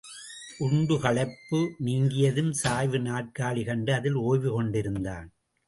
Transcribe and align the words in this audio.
உண்டு 0.57 0.99
களைப்பு 0.99 1.59
நீங்கியதும் 1.85 2.51
சாய்வு 2.51 2.97
நாற்காலி 2.97 3.65
கண்டு 3.65 3.93
அதில் 3.93 4.19
ஒய்வு 4.23 4.51
கொண்டிருந்தான். 4.51 5.27